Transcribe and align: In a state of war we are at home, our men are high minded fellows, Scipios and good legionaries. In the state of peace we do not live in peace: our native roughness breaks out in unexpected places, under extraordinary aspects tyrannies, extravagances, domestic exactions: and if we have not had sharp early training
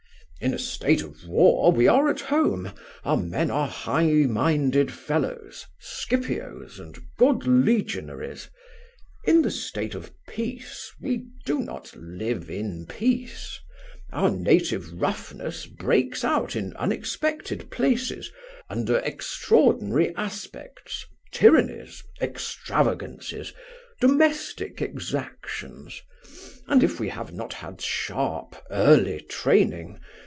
In 0.43 0.55
a 0.55 0.57
state 0.57 1.03
of 1.03 1.27
war 1.27 1.71
we 1.71 1.87
are 1.87 2.09
at 2.09 2.21
home, 2.21 2.71
our 3.05 3.15
men 3.15 3.51
are 3.51 3.67
high 3.67 4.25
minded 4.25 4.91
fellows, 4.91 5.67
Scipios 5.79 6.79
and 6.79 6.97
good 7.19 7.45
legionaries. 7.45 8.49
In 9.25 9.43
the 9.43 9.51
state 9.51 9.93
of 9.93 10.11
peace 10.27 10.91
we 10.99 11.27
do 11.45 11.59
not 11.59 11.95
live 11.95 12.49
in 12.49 12.87
peace: 12.89 13.59
our 14.11 14.31
native 14.31 14.99
roughness 14.99 15.67
breaks 15.67 16.23
out 16.23 16.55
in 16.55 16.73
unexpected 16.75 17.69
places, 17.69 18.31
under 18.67 18.97
extraordinary 19.05 20.11
aspects 20.15 21.05
tyrannies, 21.31 22.01
extravagances, 22.19 23.53
domestic 23.99 24.81
exactions: 24.81 26.01
and 26.65 26.81
if 26.81 26.99
we 26.99 27.09
have 27.09 27.31
not 27.31 27.53
had 27.53 27.79
sharp 27.79 28.55
early 28.71 29.19
training 29.29 29.99